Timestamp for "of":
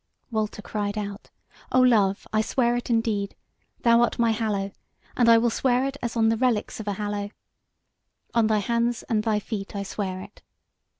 6.79-6.87